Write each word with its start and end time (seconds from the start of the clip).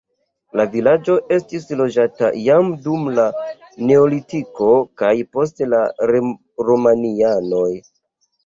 La 0.59 0.63
vilaĝo 0.75 1.17
estis 1.35 1.67
loĝata 1.81 2.31
jam 2.45 2.71
dum 2.87 3.05
la 3.19 3.25
neolitiko 3.91 4.71
kaj 5.03 5.13
poste 5.39 5.69
de 5.75 5.85
romianoj. 6.71 7.71